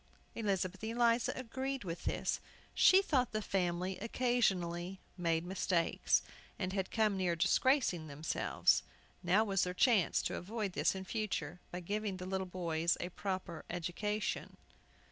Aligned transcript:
Elizabeth 0.33 0.83
Eliza 0.83 1.31
agreed 1.35 1.83
with 1.83 2.05
this. 2.05 2.39
She 2.73 3.03
thought 3.03 3.33
the 3.33 3.39
family 3.43 3.99
occasionally 3.99 4.99
made 5.15 5.45
mistakes, 5.45 6.23
and 6.57 6.73
had 6.73 6.89
come 6.89 7.15
near 7.15 7.35
disgracing 7.35 8.07
themselves. 8.07 8.81
Now 9.21 9.43
was 9.43 9.63
their 9.63 9.75
chance 9.75 10.23
to 10.23 10.37
avoid 10.37 10.73
this 10.73 10.95
in 10.95 11.05
future 11.05 11.59
by 11.69 11.81
giving 11.81 12.17
the 12.17 12.25
little 12.25 12.47
boys 12.47 12.97
a 12.99 13.09
proper 13.09 13.63
education. 13.69 14.57